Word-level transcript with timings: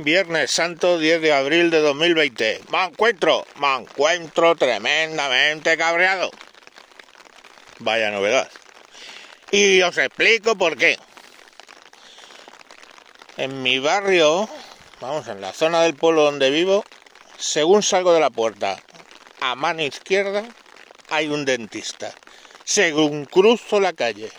Viernes 0.00 0.52
Santo 0.52 0.96
10 0.96 1.20
de 1.20 1.32
abril 1.32 1.70
de 1.70 1.80
2020. 1.80 2.60
Me 2.70 2.84
encuentro, 2.84 3.44
me 3.56 3.74
encuentro 3.74 4.54
tremendamente 4.54 5.76
cabreado. 5.76 6.30
Vaya 7.80 8.12
novedad. 8.12 8.48
Y 9.50 9.82
os 9.82 9.98
explico 9.98 10.56
por 10.56 10.76
qué. 10.76 11.00
En 13.38 13.64
mi 13.64 13.80
barrio, 13.80 14.48
vamos, 15.00 15.26
en 15.26 15.40
la 15.40 15.52
zona 15.52 15.82
del 15.82 15.96
pueblo 15.96 16.22
donde 16.22 16.50
vivo, 16.50 16.84
según 17.36 17.82
salgo 17.82 18.12
de 18.12 18.20
la 18.20 18.30
puerta, 18.30 18.80
a 19.40 19.56
mano 19.56 19.82
izquierda 19.82 20.44
hay 21.10 21.26
un 21.26 21.44
dentista. 21.44 22.14
Según 22.62 23.24
cruzo 23.24 23.80
la 23.80 23.92
calle, 23.92 24.30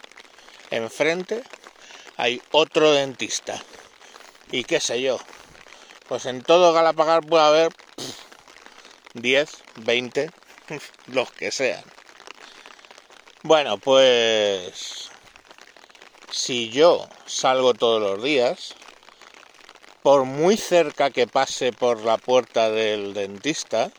enfrente 0.72 1.44
hay 2.16 2.42
otro 2.52 2.94
dentista. 2.94 3.62
Y 4.52 4.64
qué 4.64 4.80
sé 4.80 5.02
yo, 5.02 5.20
pues 6.10 6.26
en 6.26 6.42
todo 6.42 6.74
Galapagar 6.74 7.24
puede 7.24 7.44
haber 7.44 7.72
10, 9.14 9.64
20, 9.76 10.32
los 11.06 11.32
que 11.32 11.52
sean. 11.52 11.84
Bueno, 13.44 13.78
pues 13.78 15.12
si 16.32 16.72
yo 16.72 17.08
salgo 17.28 17.76
todos 17.76 18.02
los 18.02 18.24
días, 18.24 18.76
por 20.02 20.26
muy 20.26 20.58
cerca 20.58 21.12
que 21.12 21.28
pase 21.28 21.72
por 21.72 22.04
la 22.04 22.18
puerta 22.18 22.72
del 22.72 23.14
dentista, 23.14 23.92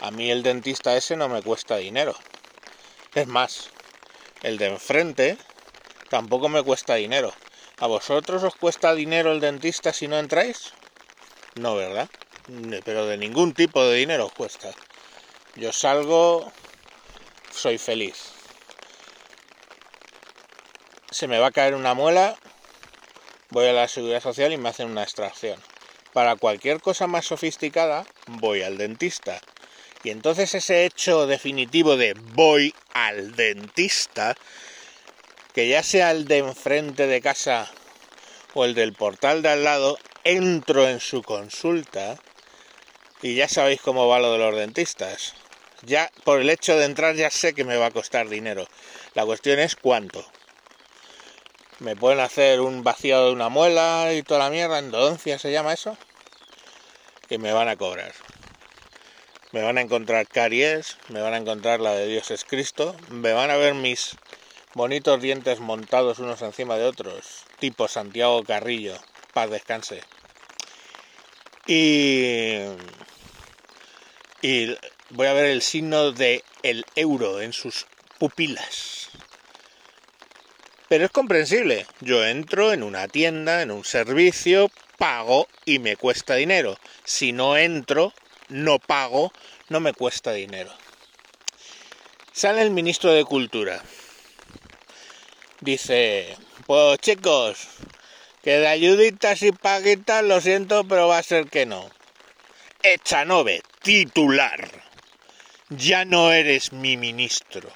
a 0.00 0.12
mí 0.12 0.30
el 0.30 0.44
dentista 0.44 0.96
ese 0.96 1.16
no 1.16 1.28
me 1.28 1.42
cuesta 1.42 1.76
dinero. 1.76 2.14
Es 3.12 3.26
más, 3.26 3.70
el 4.42 4.56
de 4.56 4.66
enfrente 4.66 5.36
tampoco 6.10 6.48
me 6.48 6.62
cuesta 6.62 6.94
dinero. 6.94 7.34
¿A 7.78 7.86
vosotros 7.86 8.42
os 8.42 8.54
cuesta 8.56 8.94
dinero 8.94 9.32
el 9.32 9.40
dentista 9.40 9.92
si 9.92 10.08
no 10.08 10.18
entráis? 10.18 10.72
No, 11.56 11.74
¿verdad? 11.76 12.08
Pero 12.86 13.06
de 13.06 13.18
ningún 13.18 13.52
tipo 13.52 13.84
de 13.84 13.96
dinero 13.96 14.26
os 14.26 14.32
cuesta. 14.32 14.70
Yo 15.56 15.72
salgo, 15.72 16.50
soy 17.50 17.76
feliz. 17.76 18.32
Se 21.10 21.28
me 21.28 21.38
va 21.38 21.48
a 21.48 21.52
caer 21.52 21.74
una 21.74 21.92
muela, 21.92 22.38
voy 23.50 23.66
a 23.66 23.72
la 23.74 23.88
seguridad 23.88 24.22
social 24.22 24.54
y 24.54 24.56
me 24.56 24.70
hacen 24.70 24.90
una 24.90 25.02
extracción. 25.02 25.60
Para 26.14 26.36
cualquier 26.36 26.80
cosa 26.80 27.06
más 27.06 27.26
sofisticada, 27.26 28.06
voy 28.26 28.62
al 28.62 28.78
dentista. 28.78 29.38
Y 30.02 30.10
entonces 30.10 30.54
ese 30.54 30.86
hecho 30.86 31.26
definitivo 31.26 31.98
de 31.98 32.14
voy 32.14 32.74
al 32.94 33.36
dentista 33.36 34.34
que 35.56 35.68
ya 35.68 35.82
sea 35.82 36.10
el 36.10 36.26
de 36.26 36.36
enfrente 36.36 37.06
de 37.06 37.22
casa 37.22 37.70
o 38.52 38.66
el 38.66 38.74
del 38.74 38.92
portal 38.92 39.40
de 39.40 39.48
al 39.48 39.64
lado, 39.64 39.98
entro 40.22 40.86
en 40.86 41.00
su 41.00 41.22
consulta 41.22 42.18
y 43.22 43.36
ya 43.36 43.48
sabéis 43.48 43.80
cómo 43.80 44.06
va 44.06 44.18
lo 44.18 44.32
de 44.32 44.38
los 44.38 44.54
dentistas. 44.54 45.32
Ya 45.80 46.10
por 46.24 46.42
el 46.42 46.50
hecho 46.50 46.76
de 46.76 46.84
entrar 46.84 47.14
ya 47.14 47.30
sé 47.30 47.54
que 47.54 47.64
me 47.64 47.78
va 47.78 47.86
a 47.86 47.90
costar 47.90 48.28
dinero. 48.28 48.68
La 49.14 49.24
cuestión 49.24 49.58
es 49.58 49.76
cuánto. 49.76 50.26
Me 51.78 51.96
pueden 51.96 52.20
hacer 52.20 52.60
un 52.60 52.84
vaciado 52.84 53.28
de 53.28 53.32
una 53.32 53.48
muela 53.48 54.12
y 54.12 54.22
toda 54.22 54.40
la 54.40 54.50
mierda, 54.50 54.78
endodoncia 54.78 55.38
se 55.38 55.52
llama 55.52 55.72
eso, 55.72 55.96
que 57.30 57.38
me 57.38 57.54
van 57.54 57.70
a 57.70 57.76
cobrar. 57.76 58.12
Me 59.52 59.62
van 59.62 59.78
a 59.78 59.80
encontrar 59.80 60.28
caries, 60.28 60.98
me 61.08 61.22
van 61.22 61.32
a 61.32 61.38
encontrar 61.38 61.80
la 61.80 61.94
de 61.94 62.08
Dios 62.08 62.30
es 62.30 62.44
Cristo, 62.44 62.94
me 63.08 63.32
van 63.32 63.50
a 63.50 63.56
ver 63.56 63.72
mis 63.72 64.18
bonitos 64.76 65.22
dientes 65.22 65.58
montados 65.58 66.18
unos 66.18 66.42
encima 66.42 66.76
de 66.76 66.84
otros, 66.84 67.44
tipo 67.58 67.88
Santiago 67.88 68.44
Carrillo, 68.44 68.94
paz 69.32 69.50
descanse. 69.50 70.02
Y, 71.66 72.58
y 74.42 74.76
voy 75.08 75.26
a 75.28 75.32
ver 75.32 75.46
el 75.46 75.62
signo 75.62 76.12
de 76.12 76.44
el 76.62 76.84
euro 76.94 77.40
en 77.40 77.54
sus 77.54 77.86
pupilas. 78.18 79.08
Pero 80.88 81.06
es 81.06 81.10
comprensible. 81.10 81.86
Yo 82.00 82.24
entro 82.26 82.74
en 82.74 82.82
una 82.82 83.08
tienda, 83.08 83.62
en 83.62 83.70
un 83.70 83.82
servicio, 83.82 84.70
pago 84.98 85.48
y 85.64 85.78
me 85.78 85.96
cuesta 85.96 86.34
dinero. 86.34 86.78
Si 87.02 87.32
no 87.32 87.56
entro, 87.56 88.12
no 88.48 88.78
pago, 88.78 89.32
no 89.70 89.80
me 89.80 89.94
cuesta 89.94 90.32
dinero. 90.32 90.70
Sale 92.32 92.60
el 92.60 92.70
ministro 92.70 93.10
de 93.12 93.24
Cultura 93.24 93.82
dice, 95.66 96.36
pues 96.64 96.98
chicos, 97.00 97.66
que 98.42 98.58
de 98.58 98.68
ayuditas 98.68 99.42
y 99.42 99.50
paguitas 99.50 100.22
lo 100.22 100.40
siento, 100.40 100.84
pero 100.84 101.08
va 101.08 101.18
a 101.18 101.22
ser 101.24 101.50
que 101.50 101.66
no. 101.66 101.90
Echanove, 102.82 103.62
titular. 103.82 104.70
Ya 105.68 106.04
no 106.04 106.32
eres 106.32 106.72
mi 106.72 106.96
ministro. 106.96 107.68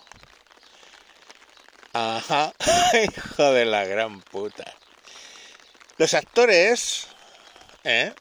Ajá, 1.93 2.53
hijo 3.03 3.53
de 3.53 3.65
la 3.65 3.84
gran 3.84 4.21
puta. 4.21 4.72
Los 5.99 6.15
actores, 6.15 7.09
¿eh? 7.83 8.12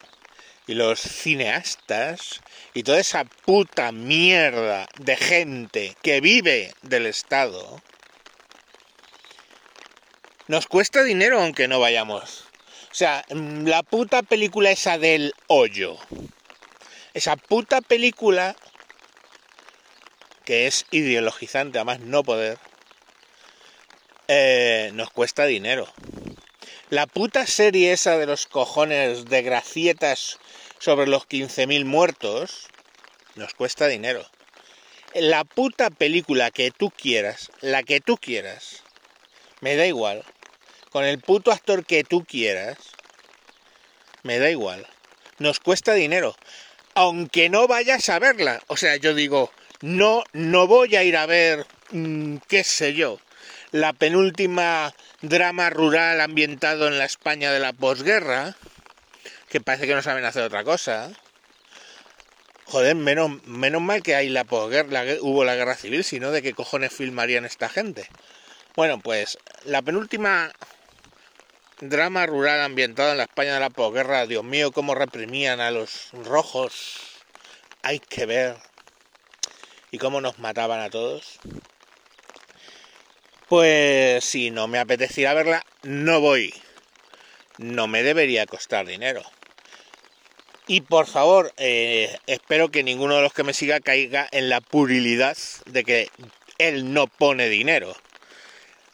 Y 0.66 0.74
los 0.74 1.00
cineastas 1.00 2.40
y 2.74 2.82
toda 2.82 2.98
esa 2.98 3.24
puta 3.24 3.92
mierda 3.92 4.88
de 4.98 5.16
gente 5.16 5.96
que 6.02 6.20
vive 6.20 6.74
del 6.82 7.06
Estado, 7.06 7.80
nos 10.50 10.66
cuesta 10.66 11.04
dinero 11.04 11.40
aunque 11.40 11.68
no 11.68 11.78
vayamos. 11.78 12.46
O 12.90 12.94
sea, 12.94 13.24
mm, 13.30 13.68
la 13.68 13.84
puta 13.84 14.24
película 14.24 14.72
esa 14.72 14.98
del 14.98 15.32
hoyo. 15.46 15.96
Esa 17.14 17.36
puta 17.36 17.80
película 17.80 18.56
que 20.44 20.66
es 20.66 20.86
ideologizante 20.90 21.78
a 21.78 21.84
más 21.84 22.00
no 22.00 22.24
poder. 22.24 22.58
Eh, 24.26 24.90
nos 24.94 25.10
cuesta 25.10 25.46
dinero. 25.46 25.86
La 26.88 27.06
puta 27.06 27.46
serie 27.46 27.92
esa 27.92 28.18
de 28.18 28.26
los 28.26 28.46
cojones 28.46 29.26
de 29.26 29.42
gracietas 29.42 30.40
sobre 30.80 31.06
los 31.06 31.28
15.000 31.28 31.84
muertos 31.84 32.66
nos 33.36 33.54
cuesta 33.54 33.86
dinero. 33.86 34.28
La 35.14 35.44
puta 35.44 35.90
película 35.90 36.50
que 36.50 36.72
tú 36.72 36.90
quieras, 36.90 37.52
la 37.60 37.84
que 37.84 38.00
tú 38.00 38.16
quieras, 38.16 38.82
me 39.60 39.76
da 39.76 39.86
igual 39.86 40.24
con 40.90 41.04
el 41.04 41.20
puto 41.20 41.52
actor 41.52 41.84
que 41.84 42.04
tú 42.04 42.24
quieras, 42.24 42.76
me 44.22 44.38
da 44.38 44.50
igual. 44.50 44.86
Nos 45.38 45.60
cuesta 45.60 45.94
dinero. 45.94 46.36
Aunque 46.94 47.48
no 47.48 47.68
vayas 47.68 48.08
a 48.08 48.18
verla. 48.18 48.60
O 48.66 48.76
sea, 48.76 48.96
yo 48.96 49.14
digo, 49.14 49.50
no, 49.80 50.24
no 50.32 50.66
voy 50.66 50.96
a 50.96 51.04
ir 51.04 51.16
a 51.16 51.26
ver, 51.26 51.66
mm, 51.90 52.36
qué 52.48 52.64
sé 52.64 52.94
yo, 52.94 53.18
la 53.70 53.92
penúltima 53.92 54.94
drama 55.22 55.70
rural 55.70 56.20
ambientado 56.20 56.88
en 56.88 56.98
la 56.98 57.04
España 57.04 57.52
de 57.52 57.60
la 57.60 57.72
posguerra, 57.72 58.56
que 59.48 59.60
parece 59.60 59.86
que 59.86 59.94
no 59.94 60.02
saben 60.02 60.24
hacer 60.24 60.42
otra 60.42 60.64
cosa. 60.64 61.10
Joder, 62.64 62.94
menos, 62.94 63.44
menos 63.46 63.80
mal 63.80 64.02
que 64.02 64.14
hay 64.14 64.28
la 64.28 64.44
posguerra, 64.44 65.04
hubo 65.20 65.44
la 65.44 65.56
guerra 65.56 65.74
civil, 65.76 66.04
sino 66.04 66.30
de 66.30 66.42
qué 66.42 66.52
cojones 66.52 66.92
filmarían 66.92 67.44
esta 67.44 67.68
gente. 67.68 68.08
Bueno, 68.76 69.00
pues 69.00 69.38
la 69.64 69.82
penúltima 69.82 70.52
Drama 71.80 72.26
rural 72.26 72.60
ambientado 72.60 73.12
en 73.12 73.16
la 73.16 73.22
España 73.22 73.54
de 73.54 73.60
la 73.60 73.70
posguerra. 73.70 74.26
Dios 74.26 74.44
mío, 74.44 74.70
cómo 74.70 74.94
reprimían 74.94 75.62
a 75.62 75.70
los 75.70 76.10
rojos. 76.12 76.98
Hay 77.80 78.00
que 78.00 78.26
ver. 78.26 78.56
Y 79.90 79.96
cómo 79.96 80.20
nos 80.20 80.38
mataban 80.38 80.80
a 80.80 80.90
todos. 80.90 81.38
Pues 83.48 84.22
si 84.26 84.50
no 84.50 84.68
me 84.68 84.78
apeteciera 84.78 85.32
verla, 85.32 85.64
no 85.82 86.20
voy. 86.20 86.52
No 87.56 87.88
me 87.88 88.02
debería 88.02 88.44
costar 88.44 88.86
dinero. 88.86 89.22
Y 90.66 90.82
por 90.82 91.06
favor, 91.06 91.50
eh, 91.56 92.14
espero 92.26 92.70
que 92.70 92.82
ninguno 92.82 93.16
de 93.16 93.22
los 93.22 93.32
que 93.32 93.42
me 93.42 93.54
siga 93.54 93.80
caiga 93.80 94.28
en 94.32 94.50
la 94.50 94.60
purilidad 94.60 95.38
de 95.64 95.82
que 95.84 96.10
él 96.58 96.92
no 96.92 97.06
pone 97.06 97.48
dinero. 97.48 97.96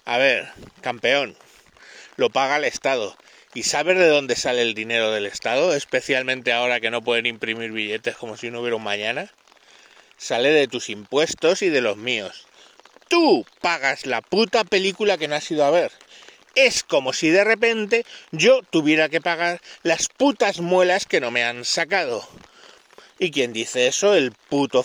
A 0.04 0.18
ver, 0.18 0.48
campeón, 0.82 1.36
lo 2.16 2.30
paga 2.30 2.56
el 2.56 2.64
Estado. 2.64 3.16
¿Y 3.54 3.62
sabes 3.62 3.96
de 3.98 4.08
dónde 4.08 4.36
sale 4.36 4.62
el 4.62 4.74
dinero 4.74 5.12
del 5.12 5.26
Estado? 5.26 5.74
Especialmente 5.74 6.52
ahora 6.52 6.80
que 6.80 6.90
no 6.90 7.02
pueden 7.02 7.26
imprimir 7.26 7.72
billetes 7.72 8.16
como 8.16 8.36
si 8.36 8.50
no 8.50 8.60
hubiera 8.60 8.76
un 8.76 8.82
mañana. 8.82 9.32
Sale 10.18 10.50
de 10.50 10.68
tus 10.68 10.90
impuestos 10.90 11.62
y 11.62 11.68
de 11.68 11.80
los 11.80 11.96
míos. 11.96 12.46
Tú 13.08 13.46
pagas 13.60 14.04
la 14.04 14.20
puta 14.20 14.64
película 14.64 15.16
que 15.16 15.28
no 15.28 15.36
has 15.36 15.50
ido 15.50 15.64
a 15.64 15.70
ver. 15.70 15.92
Es 16.54 16.82
como 16.82 17.12
si 17.12 17.30
de 17.30 17.44
repente 17.44 18.04
yo 18.32 18.62
tuviera 18.62 19.08
que 19.08 19.20
pagar 19.20 19.60
las 19.82 20.08
putas 20.08 20.60
muelas 20.60 21.06
que 21.06 21.20
no 21.20 21.30
me 21.30 21.44
han 21.44 21.64
sacado. 21.64 22.26
¿Y 23.18 23.30
quién 23.30 23.52
dice 23.52 23.86
eso? 23.86 24.14
El 24.14 24.32
puto... 24.32 24.84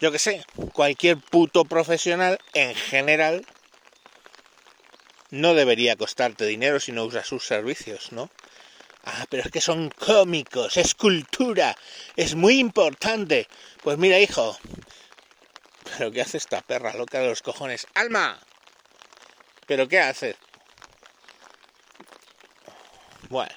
Yo 0.00 0.10
qué 0.10 0.18
sé, 0.18 0.44
cualquier 0.72 1.18
puto 1.18 1.64
profesional 1.64 2.38
en 2.54 2.74
general 2.74 3.44
no 5.30 5.54
debería 5.54 5.96
costarte 5.96 6.46
dinero 6.46 6.80
si 6.80 6.92
no 6.92 7.04
usas 7.04 7.26
sus 7.26 7.46
servicios, 7.46 8.12
¿no? 8.12 8.30
Ah, 9.04 9.24
pero 9.30 9.42
es 9.44 9.50
que 9.50 9.60
son 9.60 9.90
cómicos, 9.90 10.76
es 10.76 10.94
cultura, 10.94 11.76
es 12.16 12.34
muy 12.34 12.58
importante. 12.58 13.48
Pues 13.82 13.96
mira, 13.96 14.18
hijo. 14.18 14.58
¿Pero 15.96 16.12
qué 16.12 16.20
hace 16.20 16.36
esta 16.36 16.60
perra 16.60 16.94
loca 16.94 17.20
de 17.20 17.28
los 17.28 17.42
cojones? 17.42 17.86
¡Alma! 17.94 18.38
¿Pero 19.66 19.88
qué 19.88 20.00
hace? 20.00 20.36
Bueno, 23.30 23.54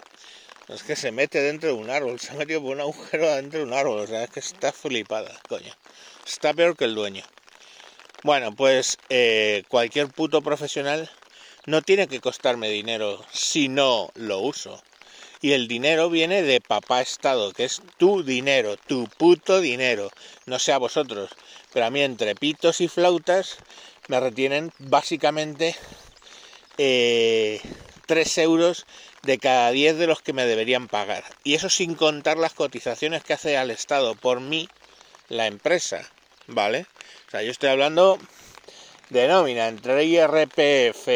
es 0.69 0.83
que 0.83 0.95
se 0.95 1.11
mete 1.11 1.41
dentro 1.41 1.69
de 1.69 1.75
un 1.75 1.89
árbol, 1.89 2.19
se 2.19 2.31
ha 2.31 2.35
metido 2.35 2.61
por 2.61 2.75
un 2.75 2.81
agujero 2.81 3.35
dentro 3.35 3.59
de 3.59 3.65
un 3.65 3.73
árbol, 3.73 3.99
o 3.99 4.07
sea, 4.07 4.23
es 4.23 4.29
que 4.29 4.39
está 4.39 4.71
flipada, 4.71 5.39
coño. 5.49 5.73
Está 6.25 6.53
peor 6.53 6.77
que 6.77 6.85
el 6.85 6.95
dueño. 6.95 7.23
Bueno, 8.23 8.55
pues 8.55 8.97
eh, 9.09 9.63
cualquier 9.67 10.07
puto 10.07 10.41
profesional 10.41 11.11
no 11.65 11.81
tiene 11.81 12.07
que 12.07 12.19
costarme 12.19 12.69
dinero 12.69 13.23
si 13.31 13.69
no 13.69 14.11
lo 14.15 14.39
uso. 14.39 14.81
Y 15.41 15.51
el 15.51 15.67
dinero 15.67 16.09
viene 16.09 16.41
de 16.41 16.61
papá 16.61 17.01
Estado, 17.01 17.51
que 17.51 17.65
es 17.65 17.81
tu 17.97 18.23
dinero, 18.23 18.77
tu 18.77 19.07
puto 19.07 19.59
dinero. 19.59 20.09
No 20.45 20.57
sé 20.57 20.71
a 20.71 20.77
vosotros, 20.77 21.31
pero 21.73 21.85
a 21.85 21.89
mí 21.89 22.01
entre 22.01 22.35
pitos 22.35 22.79
y 22.79 22.87
flautas 22.87 23.57
me 24.07 24.19
retienen 24.19 24.71
básicamente 24.79 25.75
eh, 26.77 27.61
3 28.05 28.37
euros 28.39 28.85
de 29.21 29.37
cada 29.37 29.71
10 29.71 29.97
de 29.97 30.07
los 30.07 30.21
que 30.21 30.33
me 30.33 30.45
deberían 30.45 30.87
pagar. 30.87 31.23
Y 31.43 31.55
eso 31.55 31.69
sin 31.69 31.95
contar 31.95 32.37
las 32.37 32.53
cotizaciones 32.53 33.23
que 33.23 33.33
hace 33.33 33.57
al 33.57 33.71
Estado 33.71 34.15
por 34.15 34.39
mí 34.39 34.69
la 35.29 35.47
empresa, 35.47 36.09
¿vale? 36.47 36.85
O 37.27 37.31
sea, 37.31 37.41
yo 37.41 37.51
estoy 37.51 37.69
hablando 37.69 38.19
de 39.09 39.27
nómina 39.27 39.67
entre 39.67 40.05
IRPF, 40.05 41.07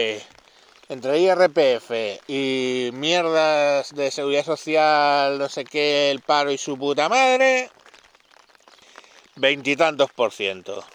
entre 0.89 1.19
IRPF 1.19 1.91
y 2.27 2.91
mierdas 2.93 3.93
de 3.93 4.09
seguridad 4.09 4.45
social, 4.45 5.37
no 5.37 5.49
sé 5.49 5.65
qué, 5.65 6.11
el 6.11 6.21
paro 6.21 6.51
y 6.51 6.57
su 6.57 6.77
puta 6.77 7.09
madre, 7.09 7.69
veintitantos 9.35 10.11
por 10.11 10.31
ciento. 10.31 10.85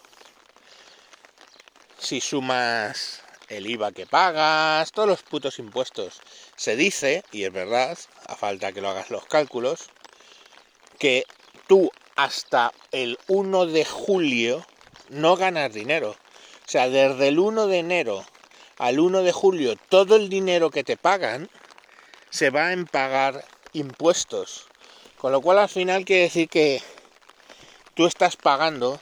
Si 1.99 2.21
sumas 2.21 3.23
el 3.49 3.67
IVA 3.67 3.93
que 3.93 4.06
pagas, 4.06 4.93
todos 4.93 5.09
los 5.09 5.23
putos 5.23 5.59
impuestos, 5.59 6.21
se 6.56 6.75
dice, 6.75 7.23
y 7.31 7.44
es 7.44 7.53
verdad, 7.53 7.99
a 8.27 8.35
falta 8.35 8.73
que 8.73 8.81
lo 8.81 8.89
hagas 8.89 9.11
los 9.11 9.27
cálculos, 9.27 9.91
que 10.99 11.25
tú 11.69 11.91
hasta 12.17 12.73
el 12.93 13.19
1 13.29 13.67
de 13.67 13.85
julio 13.85 14.67
no 15.11 15.37
ganas 15.37 15.75
dinero. 15.75 16.11
O 16.12 16.69
sea, 16.73 16.89
desde 16.89 17.29
el 17.29 17.39
1 17.39 17.67
de 17.67 17.79
enero 17.79 18.25
al 18.82 18.99
1 18.99 19.23
de 19.23 19.31
julio 19.31 19.76
todo 19.88 20.17
el 20.17 20.29
dinero 20.29 20.73
que 20.73 20.82
te 20.82 20.96
pagan 20.96 21.49
se 22.31 22.50
va 22.50 22.73
en 22.73 22.84
pagar 22.84 23.44
impuestos. 23.73 24.67
Con 25.19 25.31
lo 25.31 25.40
cual 25.40 25.61
al 25.61 25.69
final 25.69 26.05
quiere 26.05 26.23
decir 26.23 26.49
que 26.49 26.82
tú 27.94 28.06
estás 28.06 28.34
pagando, 28.34 29.00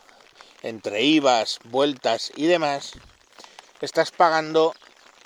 entre 0.63 1.03
IVAs, 1.05 1.61
vueltas 1.65 2.31
y 2.37 2.45
demás, 2.45 2.93
estás 3.81 4.11
pagando 4.11 4.75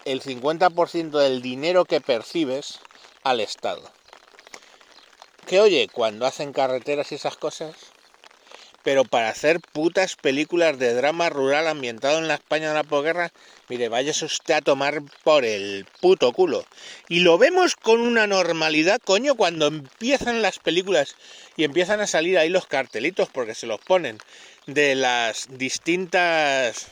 el 0.04 0.22
50% 0.22 1.18
del 1.18 1.42
dinero 1.42 1.84
que 1.84 2.00
percibes 2.00 2.78
al 3.24 3.40
Estado. 3.40 3.82
Que 5.46 5.60
oye, 5.60 5.88
cuando 5.92 6.26
hacen 6.26 6.52
carreteras 6.52 7.10
y 7.10 7.16
esas 7.16 7.36
cosas, 7.36 7.74
pero 8.84 9.04
para 9.04 9.30
hacer 9.30 9.60
putas 9.60 10.14
películas 10.14 10.78
de 10.78 10.94
drama 10.94 11.28
rural 11.28 11.66
ambientado 11.66 12.18
en 12.18 12.28
la 12.28 12.34
España 12.34 12.68
de 12.68 12.74
la 12.74 12.84
posguerra, 12.84 13.32
mire, 13.68 13.88
váyase 13.88 14.24
usted 14.24 14.54
a 14.54 14.60
tomar 14.60 15.02
por 15.22 15.44
el 15.44 15.86
puto 16.00 16.32
culo. 16.32 16.64
Y 17.08 17.20
lo 17.20 17.38
vemos 17.38 17.76
con 17.76 18.00
una 18.00 18.26
normalidad, 18.26 19.00
coño, 19.04 19.34
cuando 19.34 19.66
empiezan 19.66 20.42
las 20.42 20.58
películas 20.58 21.16
y 21.56 21.64
empiezan 21.64 22.00
a 22.00 22.06
salir 22.06 22.38
ahí 22.38 22.48
los 22.48 22.66
cartelitos, 22.66 23.28
porque 23.30 23.54
se 23.54 23.66
los 23.66 23.80
ponen, 23.80 24.18
de 24.66 24.94
las 24.94 25.46
distintas 25.50 26.86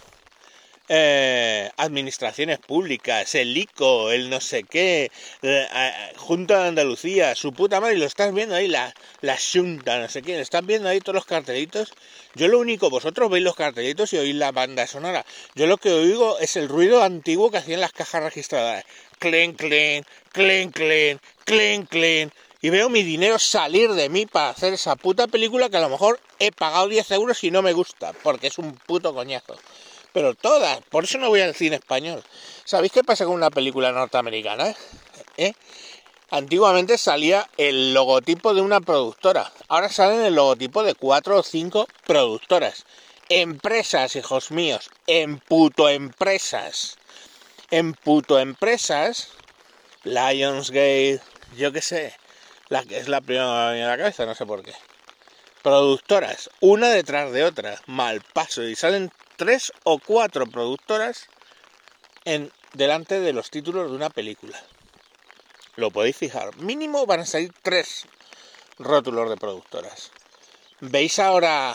eh, 0.88 1.70
administraciones 1.76 2.58
públicas, 2.58 3.34
el 3.34 3.56
ICO, 3.56 4.10
el 4.10 4.28
no 4.30 4.40
sé 4.40 4.64
qué, 4.64 5.10
eh, 5.42 5.92
Junta 6.16 6.62
de 6.62 6.68
Andalucía, 6.68 7.34
su 7.34 7.52
puta 7.52 7.80
madre, 7.80 7.96
lo 7.96 8.04
estás 8.04 8.34
viendo 8.34 8.54
ahí, 8.54 8.68
la, 8.68 8.92
la 9.20 9.38
Junta, 9.38 9.98
no 9.98 10.08
sé 10.08 10.22
qué, 10.22 10.40
están 10.40 10.66
viendo 10.66 10.88
ahí 10.88 11.00
todos 11.00 11.14
los 11.14 11.24
cartelitos. 11.24 11.92
Yo 12.34 12.48
lo 12.48 12.58
único, 12.58 12.90
vosotros 12.90 13.30
veis 13.30 13.44
los 13.44 13.54
cartelitos 13.54 14.12
y 14.12 14.18
oís 14.18 14.34
la 14.34 14.52
banda 14.52 14.86
sonora. 14.86 15.24
Yo 15.54 15.66
lo 15.66 15.76
que 15.78 15.90
oigo 15.90 16.38
es 16.38 16.56
el 16.56 16.68
ruido 16.68 17.02
antiguo 17.02 17.50
que 17.50 17.58
hacían 17.58 17.80
las 17.80 17.92
cajas 17.92 18.22
registradas. 18.22 18.84
Clen, 19.18 19.54
clen, 19.54 20.04
clen, 20.32 20.72
clen, 20.72 21.20
clen, 21.44 21.86
clen. 21.86 22.32
Y 22.60 22.70
veo 22.70 22.88
mi 22.88 23.02
dinero 23.02 23.38
salir 23.38 23.92
de 23.92 24.08
mí 24.08 24.26
para 24.26 24.50
hacer 24.50 24.72
esa 24.72 24.96
puta 24.96 25.26
película 25.26 25.68
que 25.68 25.76
a 25.76 25.80
lo 25.80 25.88
mejor 25.88 26.20
he 26.38 26.52
pagado 26.52 26.88
10 26.88 27.10
euros 27.10 27.42
y 27.44 27.50
no 27.50 27.60
me 27.60 27.72
gusta, 27.72 28.12
porque 28.22 28.46
es 28.46 28.58
un 28.58 28.74
puto 28.74 29.12
coñazo 29.12 29.56
pero 30.12 30.34
todas. 30.34 30.80
Por 30.90 31.04
eso 31.04 31.18
no 31.18 31.28
voy 31.28 31.40
al 31.40 31.54
cine 31.54 31.76
español. 31.76 32.22
¿Sabéis 32.64 32.92
qué 32.92 33.04
pasa 33.04 33.24
con 33.24 33.34
una 33.34 33.50
película 33.50 33.92
norteamericana? 33.92 34.74
¿Eh? 35.36 35.52
Antiguamente 36.30 36.96
salía 36.98 37.48
el 37.56 37.92
logotipo 37.92 38.54
de 38.54 38.62
una 38.62 38.80
productora. 38.80 39.52
Ahora 39.68 39.90
salen 39.90 40.22
el 40.22 40.34
logotipo 40.34 40.82
de 40.82 40.94
cuatro 40.94 41.38
o 41.38 41.42
cinco 41.42 41.86
productoras. 42.06 42.84
Empresas, 43.28 44.16
hijos 44.16 44.50
míos. 44.50 44.90
En 45.06 45.38
puto 45.38 45.88
empresas. 45.88 46.96
En 47.70 47.92
puto 47.94 48.38
empresas. 48.38 49.28
Lionsgate. 50.04 51.20
Yo 51.56 51.72
qué 51.72 51.82
sé. 51.82 52.14
La 52.68 52.82
que 52.84 52.96
es 52.96 53.08
la 53.08 53.20
primera 53.20 53.78
en 53.78 53.86
la 53.86 53.98
cabeza, 53.98 54.24
no 54.24 54.34
sé 54.34 54.46
por 54.46 54.62
qué. 54.62 54.72
Productoras, 55.62 56.48
una 56.60 56.88
detrás 56.88 57.30
de 57.30 57.44
otra, 57.44 57.78
mal 57.86 58.22
paso, 58.32 58.64
y 58.64 58.74
salen 58.74 59.12
tres 59.36 59.72
o 59.84 59.98
cuatro 59.98 60.46
productoras 60.46 61.26
en, 62.24 62.52
delante 62.74 63.20
de 63.20 63.32
los 63.32 63.50
títulos 63.50 63.90
de 63.90 63.96
una 63.96 64.10
película. 64.10 64.58
Lo 65.76 65.90
podéis 65.90 66.16
fijar. 66.16 66.56
Mínimo 66.56 67.06
van 67.06 67.20
a 67.20 67.26
salir 67.26 67.52
tres 67.62 68.06
rótulos 68.78 69.30
de 69.30 69.36
productoras. 69.36 70.10
¿Veis 70.80 71.18
ahora 71.18 71.74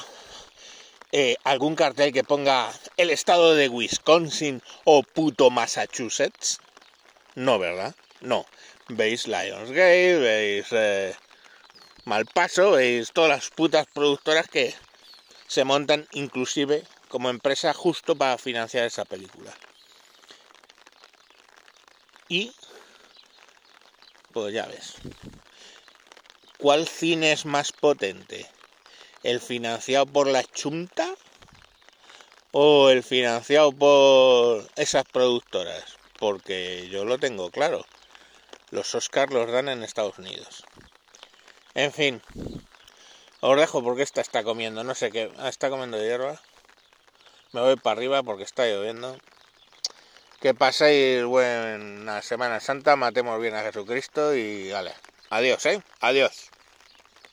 eh, 1.11 1.35
algún 1.43 1.75
cartel 1.75 2.13
que 2.13 2.23
ponga 2.23 2.71
el 2.97 3.09
estado 3.09 3.55
de 3.55 3.69
Wisconsin 3.69 4.61
o 4.83 5.03
puto 5.03 5.49
Massachusetts? 5.49 6.59
No, 7.35 7.57
¿verdad? 7.57 7.95
No. 8.21 8.45
Veis 8.89 9.27
Lionsgate, 9.27 10.17
veis 10.17 10.67
eh, 10.71 11.15
Malpaso, 12.05 12.71
veis 12.71 13.11
todas 13.11 13.29
las 13.29 13.49
putas 13.49 13.85
productoras 13.93 14.47
que 14.47 14.73
se 15.47 15.63
montan 15.63 16.07
inclusive 16.11 16.83
como 17.07 17.29
empresa 17.29 17.73
justo 17.73 18.15
para 18.15 18.37
financiar 18.37 18.85
esa 18.85 19.05
película. 19.05 19.53
Y, 22.29 22.53
pues 24.33 24.53
ya 24.53 24.65
ves, 24.65 24.95
¿cuál 26.57 26.87
cine 26.87 27.31
es 27.31 27.45
más 27.45 27.71
potente? 27.71 28.49
¿El 29.23 29.39
financiado 29.39 30.05
por 30.05 30.27
la 30.27 30.43
chunta 30.43 31.15
o 32.51 32.89
el 32.89 33.03
financiado 33.03 33.71
por 33.71 34.69
esas 34.75 35.05
productoras? 35.05 35.97
Porque 36.19 36.89
yo 36.89 37.05
lo 37.05 37.17
tengo 37.17 37.49
claro. 37.51 37.85
Los 38.69 38.93
Oscars 38.95 39.31
los 39.31 39.49
dan 39.49 39.69
en 39.69 39.83
Estados 39.83 40.19
Unidos. 40.19 40.63
En 41.73 41.93
fin, 41.93 42.21
os 43.39 43.57
dejo 43.57 43.83
porque 43.83 44.03
esta 44.03 44.19
está 44.19 44.43
comiendo, 44.43 44.83
no 44.83 44.95
sé 44.95 45.11
qué, 45.11 45.31
está 45.45 45.69
comiendo 45.69 46.01
hierba 46.01 46.41
me 47.53 47.61
voy 47.61 47.75
para 47.75 47.97
arriba 47.97 48.23
porque 48.23 48.43
está 48.43 48.65
lloviendo. 48.65 49.17
Que 50.39 50.53
paséis 50.53 51.23
buena 51.25 52.21
Semana 52.21 52.59
Santa, 52.59 52.95
matemos 52.95 53.41
bien 53.41 53.55
a 53.55 53.63
Jesucristo 53.63 54.35
y 54.35 54.71
vale. 54.71 54.93
Adiós, 55.29 55.65
¿eh? 55.65 55.81
Adiós. 55.99 56.51